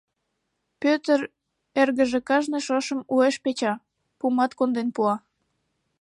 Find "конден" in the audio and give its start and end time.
4.57-4.87